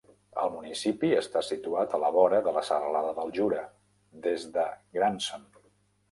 [0.43, 3.59] El municipi està situat a la vora de la serralada del Jura,
[4.23, 4.65] des de
[4.99, 5.45] Grandson.